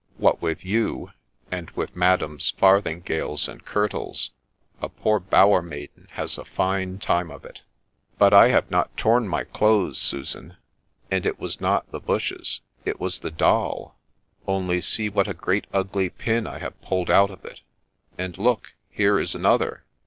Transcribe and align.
What 0.17 0.41
with 0.41 0.65
you, 0.65 1.11
and 1.51 1.69
with 1.77 1.95
madam's 1.95 2.51
farthingales 2.53 3.47
and 3.47 3.63
kirtles, 3.63 4.31
a 4.81 4.89
poor 4.89 5.19
bower 5.19 5.61
maiden 5.61 6.07
has 6.13 6.39
a 6.39 6.43
fine 6.43 6.97
time 6.97 7.29
of 7.29 7.45
it!'' 7.45 7.61
But 8.17 8.33
I 8.33 8.47
have 8.47 8.71
not 8.71 8.97
torn 8.97 9.27
my 9.27 9.43
clothes, 9.43 9.99
Susan, 9.99 10.55
and 11.11 11.23
it 11.23 11.39
was 11.39 11.61
not 11.61 11.91
the 11.91 11.99
bushes; 11.99 12.61
it 12.83 12.99
was 12.99 13.19
the 13.19 13.29
doll: 13.29 13.95
only 14.47 14.81
see 14.81 15.07
what 15.07 15.27
a 15.27 15.35
great 15.35 15.67
ugly 15.71 16.09
pin 16.09 16.47
I 16.47 16.57
have 16.57 16.81
pulled 16.81 17.11
out 17.11 17.29
of 17.29 17.45
it! 17.45 17.61
and 18.17 18.35
look, 18.39 18.73
here 18.89 19.19
is 19.19 19.35
another 19.35 19.83